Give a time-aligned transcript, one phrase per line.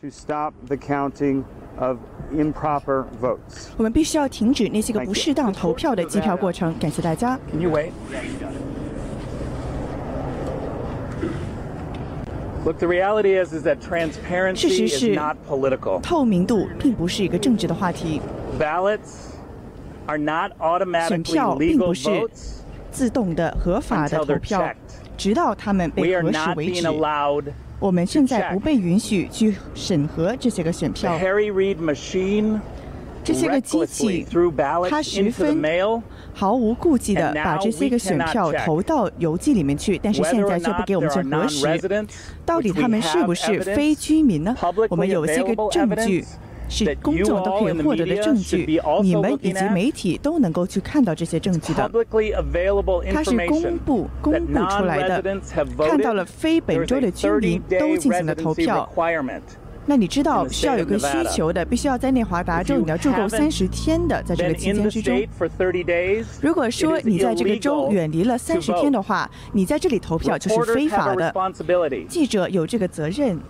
[0.00, 1.44] to stop the counting
[1.76, 1.98] of
[2.32, 3.68] improper votes.
[3.76, 6.72] 我们必须要停止那些个不适当投票的计票过程。
[6.78, 7.38] 感谢大家。
[7.50, 7.90] Can you wait?
[12.64, 16.00] Look, the reality is is that transparency 事实 is 是 not political.
[16.00, 18.20] 透明度并不是一个政治的话题
[18.58, 19.32] ，Ballots
[20.06, 22.58] are not 选 automatically 票并 legal 不是 votes
[22.92, 24.72] 自动的合法的投票.
[25.18, 26.88] 直到他们被核实为止。
[27.78, 31.18] 我们现在不被允许去审核这些个选票。
[33.24, 34.26] 这些个机器
[34.88, 35.60] 它十分
[36.32, 42.06] 毫无顾忌的把这些个选票投到邮寄里面去但是现在却不给我们去核实。
[42.46, 44.56] 到底他们是不是非居民呢？
[44.88, 46.24] 我们有些个证据
[46.68, 51.90] 是公众都可以获得的证据你们以及媒体都能够去看到这些证据的。
[53.12, 55.40] 它是公布公布出来的
[55.78, 58.88] 看到了非本州的居民都进行了投票。
[59.86, 65.26] 那你知道需要有个需求的必须要在内华达州你要住够三十天的在这个期间之中。
[66.42, 71.32] 如果说你在这个州远离了三十天的话你在这里投票就是非法的。
[72.06, 73.40] 记者有这个责任。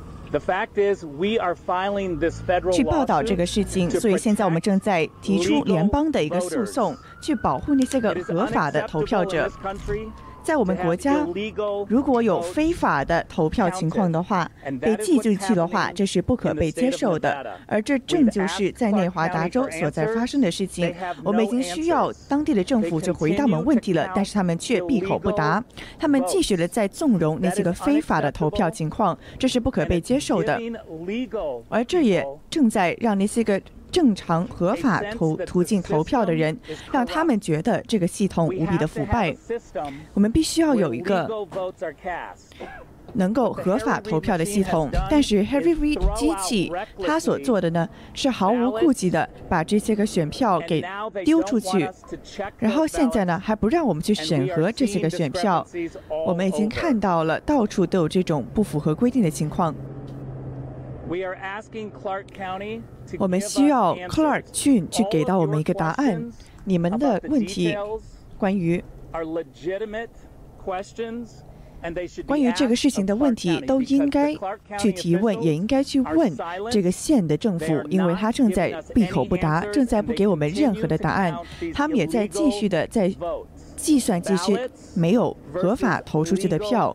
[2.73, 9.51] 去报道这个事情所以现在我们正在提出联邦的一个诉讼去保护那些个合法的投票者。
[10.49, 11.15] 在我们国家，
[11.89, 17.55] 如果有非法的投票情况的话，被寄进去的话，这是不可被接受的。
[17.67, 20.95] 而这正就是在内华达州所在发生的事情。
[21.23, 25.63] 我们已经需要当地的政府去回答我们问题了，但是他们却闭口不答。
[25.99, 30.59] 他们继续的在纵容那些个非法的投票情况，这是不可被接受的。
[31.69, 33.61] 而这也正在让那些个。
[33.91, 36.57] 正常合法途途径投票的人
[36.93, 39.35] 让他们觉得这个系统无比的腐败。
[40.15, 41.29] 我们必须要有一个
[43.15, 44.91] 能够合法投票的系统。
[45.11, 46.71] 但是 harry v 机器
[47.05, 50.85] 他所做的呢是毫无顾忌的把这些个选票给
[51.25, 51.89] 丢出去。
[52.59, 55.67] 然后现在呢还不让我们去审核这些个选票。
[56.27, 59.75] 我们已经看到了到处都有这种不符合规定的情况。
[63.19, 66.31] 我们需要 Clark 去给到我们一个答案。
[66.65, 67.75] 你们的问题，
[68.37, 68.85] 关于
[72.27, 74.35] 关于这个事情的问题，都应该
[74.79, 76.31] 去提问，也应该去问
[76.71, 81.35] 这个县的政府，因为他正在闭口不答，正在不给我们任何的答案。
[81.73, 83.11] 他们也在继续的在
[83.77, 86.95] 计算，其实没有合法投出去的票。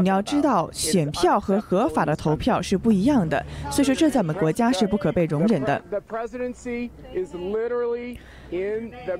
[0.00, 5.82] 你要知道选票和合法的投票是不一样的所以说这在我们国家是不可被容忍的。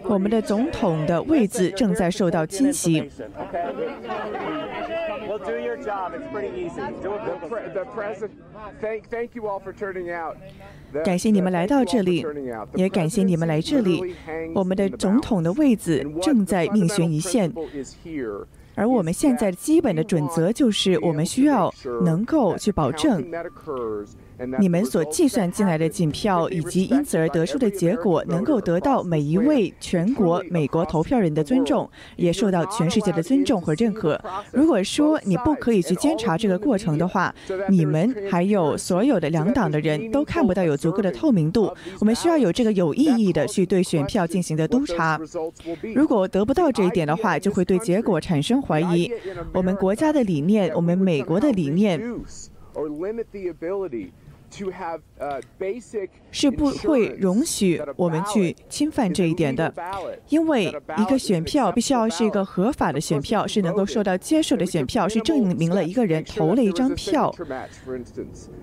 [0.04, 3.08] 我们的总统的位置正在受到侵袭。
[11.04, 12.26] 感谢你们来到这里
[12.74, 14.14] 也感谢你们来这里。
[14.54, 17.52] 我们的总统的位置正在命悬一线。
[18.80, 21.70] 而我们现在基本的准则就是，我们需要
[22.02, 23.22] 能够去保证
[24.58, 31.86] 你们所计算进来的锦票，以及因此而得出的结果，能够得到每一位全国美国投票人的尊重，
[32.16, 34.18] 也受到全世界的尊重和认可。
[34.50, 37.34] 如果说你不可以去监察这个过程的话，
[37.68, 41.70] 你们还有所有的两党的人都看不到有足够的透明度。
[41.98, 45.20] 我们需要有这个有意义的去对选票进行的督查。
[45.94, 49.12] 如果得不到这一点的话，就会对结果产生怀疑。
[49.52, 52.00] 我们国家的理念，我们美国的理念。
[56.32, 59.72] 是不会容许我们去侵犯这一点的，
[60.28, 67.32] 因为一个选票必须要是一个合法的选票，是能够受到接受的选票，是证明了一个人投了一张票。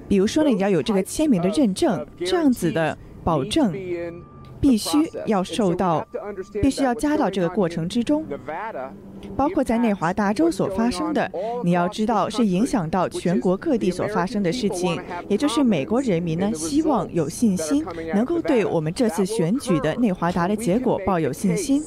[0.09, 3.74] 比如说呢，你要有这个签名的认证，这样子的保证
[4.59, 6.06] 必须要受到，
[6.62, 8.25] 必须要加到这个过程之中。
[9.35, 11.29] 包括在内华达州所发生的，
[11.63, 21.83] 你要知道是影响到全国各地所发生的事情，也就是美国人民呢希望有信心，能够对我们这次选举的内华达的结果抱有信心。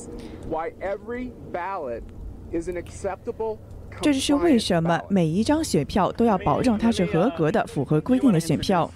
[4.03, 8.91] 这就是为什么每一张选票都要保证它是合格的、符合规定的选票。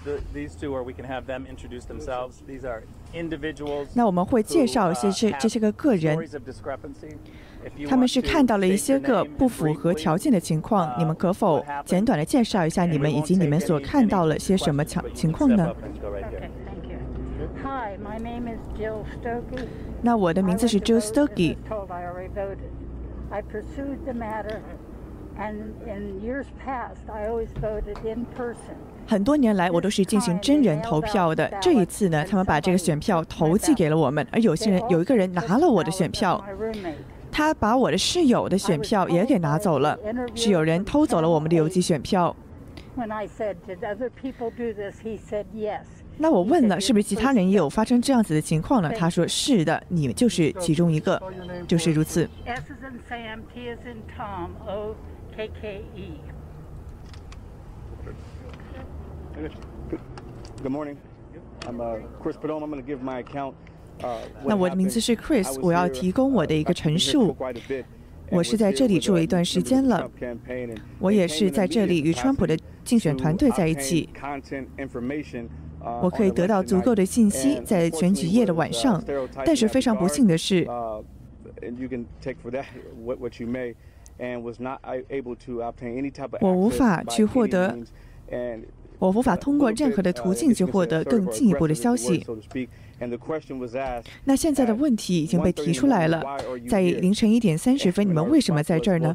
[3.93, 6.17] 那我们会介绍一些这这些个个人，
[7.87, 10.93] 他们是看到了一些个不符合条件的情况。
[10.97, 15.73] 你们可否简短的介绍一下你们以及你们所看到了些什么情情况呢.
[20.01, 21.57] 那我的名字是 Jill Stokey。
[29.07, 31.51] 很多年来，我都是进行真人投票的。
[31.61, 36.43] 这一次呢，他们把这个选票投寄给了我们，而有些人有一个人拿了我的选票，
[37.31, 39.99] 他把我的室友的选票也给拿走了，
[40.33, 42.35] 是有人偷走了我们的邮寄选票。
[46.17, 48.89] 那我问了，是不是其他人也有发生这样子的情况呢？
[48.97, 51.21] 他说是的，你们就是其中一个，
[51.67, 52.29] 就是如此。
[55.35, 55.51] Good
[60.71, 60.95] morning.
[61.67, 61.81] I'm
[62.21, 62.63] Chris Padom.
[62.63, 63.53] I'm going to give my account.
[64.45, 67.35] 那我的名字是 Chris，我要提供我的一个陈述。
[68.29, 70.09] 我是在这里住了一段时间了，
[70.99, 74.09] 我也是在这里与川普的竞选团队在一起。
[76.01, 79.03] 我可以得到足够的信息，在选举夜的晚上。
[79.45, 80.65] 但是非常不幸的是。
[86.39, 87.77] 我无法去获得，
[88.97, 92.25] 我无法通过任何的途径去获得更进一步的消息。
[94.23, 96.23] 那现在的问题已经被提出来了，
[96.69, 99.13] 在凌晨一点三十分，你们为什么在这儿呢？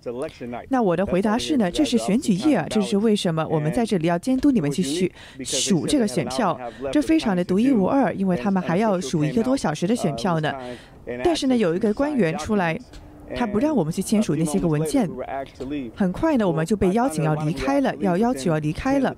[0.69, 5.08] 那我的回答是呢，这是选举夜啊，这是为什么我们在这里要监督你们去数
[5.43, 6.61] 数这个选票，
[6.93, 10.53] 这非常的独一无二，因为他们还要数一个多小时的选票呢。
[11.25, 12.79] 但是呢，有一个官员出来。
[13.37, 15.09] 他不让我们去签署那些个文件，
[15.94, 19.15] 很快呢，我们就被邀请要离开了，要要求要离开了。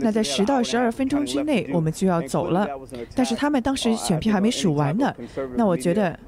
[0.00, 2.68] 那在十到十二分钟之内，我们就要走了。
[3.14, 5.12] 但是他们当时选票还没数完呢。
[5.56, 6.18] 那我觉得，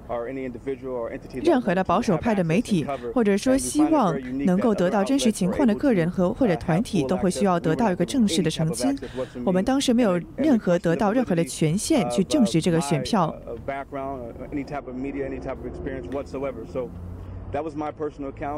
[1.42, 2.84] 任何的保守派的媒体，
[3.14, 4.14] 或者说希望
[4.44, 8.96] 能够得到真实情况的个人和或者团体，都会需要得到一个正式的澄清。
[9.44, 13.34] 我们当时没有任何得到任何的权限去证实这个选票。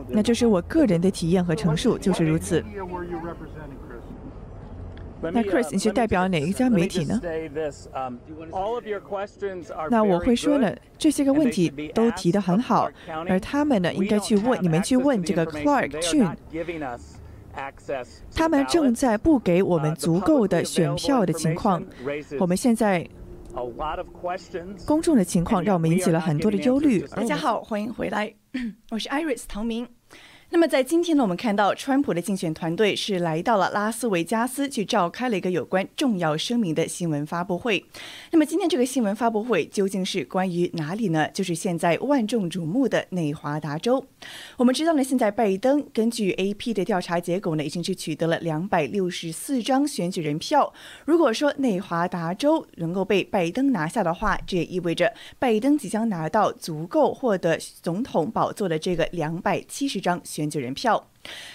[0.08, 2.64] 那这是我个人的体验和陈述，就是如此。
[5.22, 7.20] 那 Chris，你是代表哪一家媒体呢？
[9.90, 12.88] 那我会说呢，这些个问题都提得很好，
[13.28, 16.36] 而他们呢，应该去问你们去问这个 Clark June，
[18.34, 21.82] 他们正在不给我们足够的选票的情况，
[22.38, 23.08] 我们现在
[24.84, 27.00] 公众的情况让我们引起了很多的忧虑。
[27.08, 28.34] 大家好，欢迎回来，
[28.92, 29.88] 我是 Iris 唐明。
[30.56, 37.84] 那么在今天呢，我们看到川普的竞选团队是来到了拉斯维加斯，去召开了一个有关重要声明的新闻发布会。
[38.30, 41.28] 那么今天这个新闻发布会究竟是关于哪里呢？
[41.34, 44.02] 就是现在万众瞩目的内华达州。
[44.56, 50.72] 我们知道呢，现在拜登根据 AP 的调查结果呢，已经是取得了两百六十四张选举人票。
[51.04, 60.45] 如果说内华达州能够被拜登拿下的话，这也意味着拜登即将拿到足够获得总统宝座的这个两百七十张选。
[60.46, 61.10] 选举人票。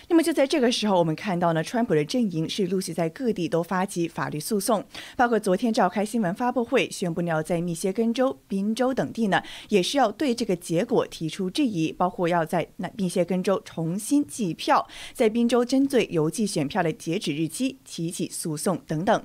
[0.10, 4.84] 那么就在这个时候，我们看到呢，川普的阵营是陆续在各地都发起法律诉讼，
[5.16, 19.24] 包括昨天召开新闻发布会，宣布要在密歇根州、宾州等地呢，也是要对这个结果提出质疑，包括要在那密歇根州重新计票，在宾州针对邮寄选票的截止日期提起诉讼等等。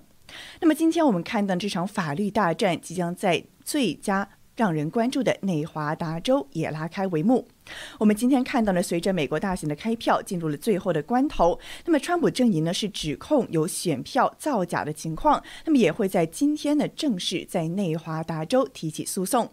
[0.61, 7.49] 那么今天我们看到这场法律大战即将在最佳让人关注的内华达州也拉开帷幕。
[7.99, 19.51] 我们今天看到呢，随着美国大选的开票进入了最后的关头，那么川普阵营呢是指控有选票造假的情况，那么也会在今天呢正式在内华达州提起诉讼。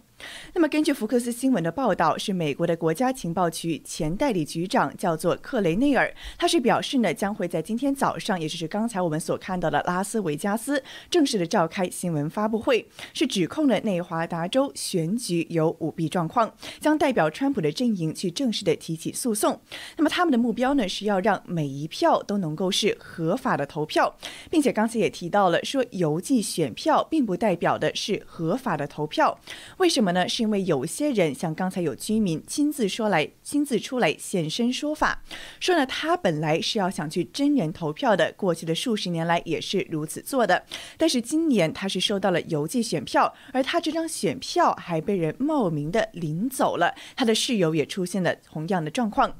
[0.53, 19.60] 那么，根据福克斯新闻的报道，是美国的国家情报局前代理局长叫做克雷内尔，他是表示呢，将会在今天早上，也就是刚才我们所看到的拉斯维加斯正式的召开新闻发布会，是指控了内华达州选举有舞弊状况，将代表川普的阵营去正式的提起诉讼。
[19.98, 24.15] 那么，他们的目标呢，是要让每一票都能够是合法的投票，
[24.50, 29.38] 并且刚才也提到了，说邮寄选票并不代表的是合法的投票，
[29.77, 30.12] 为什么？
[30.13, 35.22] 呢，是因为有些人像刚才有居民亲自说来，亲自出来现身说法，
[35.60, 40.63] 说呢，他本来是要想去真人投票的，过去的数十年来也是如此做的，
[40.98, 49.36] 但是今年他是收到了邮寄选票，而他这张选票还被人冒名的领走了，他的室友也出现了同样的状况。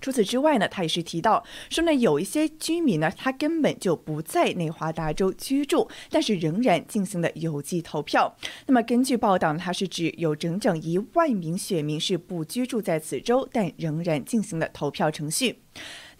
[0.00, 8.34] 除此之外呢，他也是提到说呢，有一些居民呢，他根本就不在内华达州居住，但是仍然进行了邮寄投票。
[8.66, 15.60] 那么根据报道呢，他是指有整整一万名选民是不居住在此州，但仍然进行了投票程序。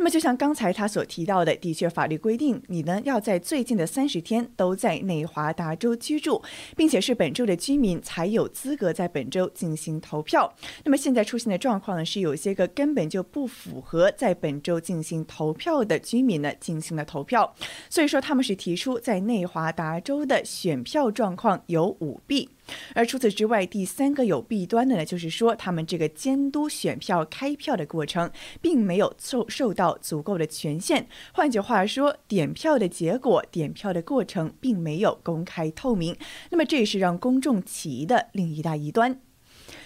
[0.00, 6.42] 那么，就像刚才他所提到的，的确法律规定你呢要在最近的三十天都在内华达州居住，
[6.74, 10.50] 并且是本州的居民才有资格在本州进行投票。
[10.84, 17.54] 那么现在出现的状况呢，是有些个根本就不符合在本州进行投票的居民呢进行了投票，
[17.90, 22.48] 所以说他们是提出在内华达州的选票状况有舞弊。
[22.94, 31.06] 而除此之外，第三个有弊端的呢，就是说他们这个监督选票开票的过程，并没有受受到足够的权限。
[31.32, 36.16] 换句话说，点票的结果、点票的过程并没有公开透明。
[36.50, 39.29] 那么这也是让公众起疑的另一大疑端。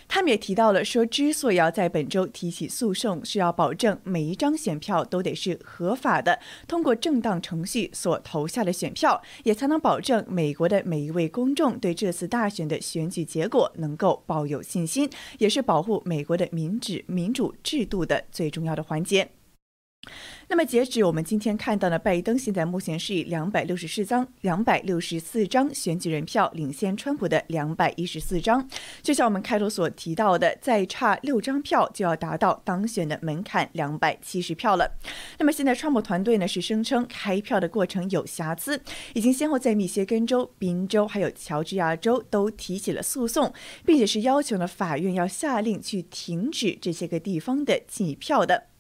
[0.09, 15.09] 他们也提到了说，之所以要在本周提起诉讼，是要保证每一张选票都得是合法的，通过正当程序所投下的选票，也才能保证美国的每一位公众对这次大选的选举结果能够抱有信心，
[15.39, 19.29] 也是保护美国的民主民主制度的最重要的环节。
[20.49, 28.69] 那么，截止我们今天看到的，拜登现在目前是以两百六十四张、两百六十四张选举人票领先川普的两百一十四张。
[29.03, 34.89] 就像我们开头所提到的，再差六张票就要达到当选的门槛两百七十票了。
[35.39, 38.81] 那么，现在川普团队呢是声称开票的过程有瑕疵，
[39.15, 43.53] 已经先后在密歇根州、宾州还有乔治亚州都提起了诉讼，
[43.85, 48.74] 并且是要求呢法院要下令去停止这些个地方的计票的。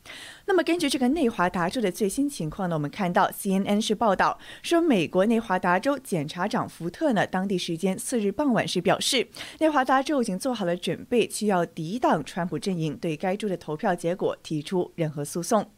[0.46, 9.26] 那么，根据这个内华达州的最新情况呢，我们看到 CNN 是报道说，美国内华达州检察长福特呢，当地时间四日傍晚时表示，
[9.60, 15.70] 内华达州已经做好了准备，需要抵挡川普阵营对该州的投票结果提出任何诉讼。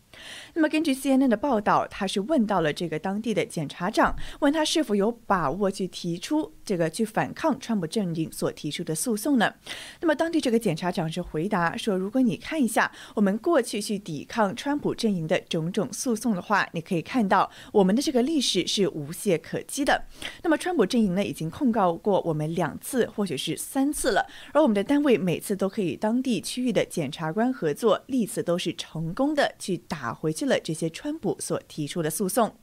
[0.54, 9.52] 那么，根据 CNN 的报道，他是问到了这个当地的检察长，问他是否有把握去提出这个去反抗川普阵营所提出的诉讼呢？
[10.00, 20.04] 那么，当地这个检察长是回答说，如果你看一下我们过去去抵抗川普阵营的种种诉讼的话，你可以看到我们的这个历史是无懈可击的。
[20.42, 30.05] 那么，川普阵营呢已经控告过我们两次或许是三次了，而我们的单位每次都可以当地区域的检察官合作，历次都是成功的去打。
[30.06, 32.60] 打回去了这些川普所提出的诉讼。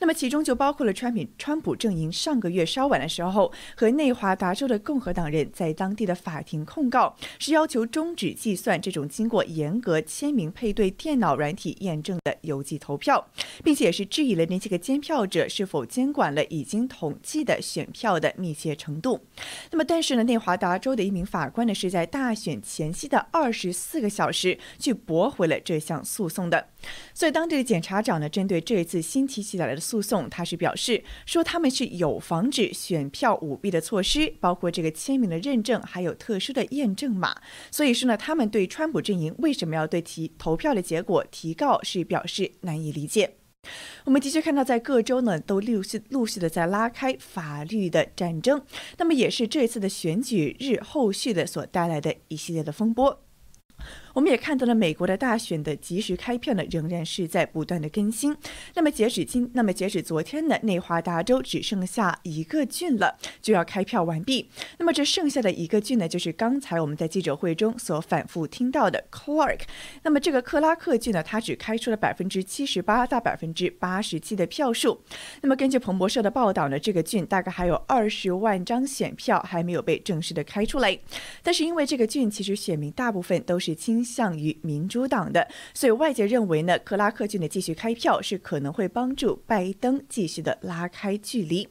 [0.00, 13.26] 那么其中就包括了川普川普阵营上个月稍晚的时候和内华达州的共和党人在当地的法庭控告，是要求终止计算这种经过严格签名配对电脑软体验证的邮寄投票，
[13.62, 19.24] 并且也是质疑了那些个监票者是否监管了已经统计的选票的密切程度。
[19.70, 26.68] 那么但是呢，内华达州的一名法官呢是在大选前夕的二十四个小时去驳回了这项诉讼的。
[27.14, 29.44] 所以当地的检察长呢针对这一次新提。
[29.44, 37.36] 起来的诉讼，他是表示说他们是有防止选票舞弊的措施，包括这个签名的认证，还有特殊的验证码。
[37.70, 43.34] 所以说呢，他们对川普阵营为什么要对提投票的结果提告是表示难以理解。
[44.04, 48.64] 我们的确看到，在各州呢都陆续陆续的在拉开法律的战争，
[48.96, 53.20] 那么也是这次的选举日后续的所带来的一系列的风波。
[54.14, 58.34] 我们也看到了美国的大选的及时开票呢，仍然是在不断的更新。
[58.74, 64.48] 那么截止今，那么截止昨天呢，内华达州只剩下一个郡了，就要开票完毕。
[64.78, 69.62] 那么这剩下的一个郡呢，就是刚才我们在记者会中所反复听到的 Clark。
[70.04, 75.02] 那么这个克拉克郡呢，它只开出了百分之七十八到百分之八十七的票数。
[75.40, 80.96] 那么根据彭博社的报道呢，这个郡大概还有二十万张选票还没有被正式的开出来。
[81.42, 91.66] 但是因为这个郡其实选民大部分都是倾向于民主党的，所以外界认为呢，克拉克郡的继续开票是可能会帮助拜登继续的拉开距离。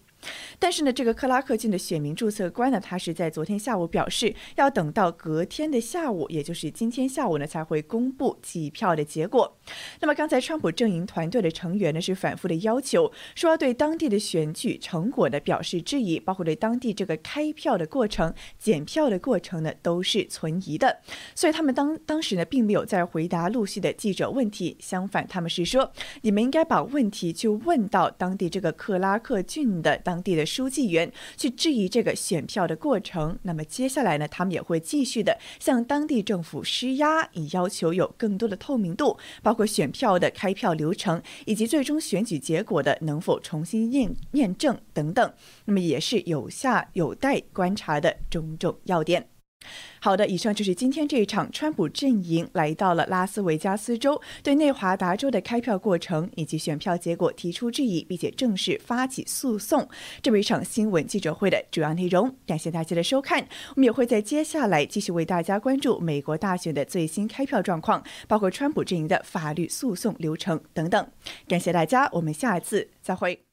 [0.59, 9.57] 但是呢，这个克拉克郡的选民注册官呢，他是在昨天下午表示，要等到隔天的下午，也就是今天下午呢，才会公布计票的结果。
[9.99, 21.01] 那么刚才川普阵营团队的成员呢，是反复的要求，说要对当地的选举成果呢表示质疑，包括对当地这个开票的过程、检票的过程呢，都是存疑的。
[21.35, 30.12] 所以他们当当时呢，并没有在回答陆续的记者问题，相反，他们是说，你们应该把问题就问到当地这个克拉克郡的当。
[30.13, 45.34] 当地的书记员去质疑这个选票的过程，那么接下来呢，他们也会继续的向当地政府施压，以要求有更多的透明度，包括选票的开票流程以及最终选举结果的能否重新验验证等等。
[45.65, 49.32] 那么也是有下有待观察的种种要点。
[50.00, 59.88] 好的，以上就是今天这一场川普阵营来到了拉斯维加斯州，对内华达州的开票过程以及选票结果提出质疑，并且正式发起诉讼
[60.22, 62.36] 这么一场新闻记者会的主要内容。
[62.46, 71.08] 感谢大家的收看，我们也会在接下来继续为大家关注美国大选的最新开票状况，包括川普阵营的法律诉讼流程等等。
[71.48, 73.52] 感谢大家，我们下次再会。